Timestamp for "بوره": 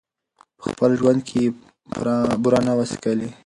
2.41-2.59